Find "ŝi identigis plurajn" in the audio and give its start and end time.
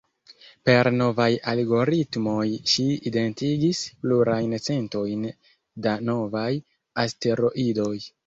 2.71-4.57